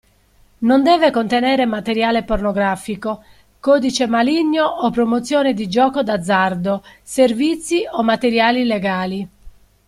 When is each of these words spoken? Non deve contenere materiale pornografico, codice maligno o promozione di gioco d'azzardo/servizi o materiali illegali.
Non 0.61 0.81
deve 0.81 1.11
contenere 1.11 1.67
materiale 1.67 2.23
pornografico, 2.23 3.23
codice 3.59 4.07
maligno 4.07 4.65
o 4.65 4.89
promozione 4.89 5.53
di 5.53 5.69
gioco 5.69 6.01
d'azzardo/servizi 6.01 7.85
o 7.91 8.01
materiali 8.01 8.61
illegali. 8.61 9.27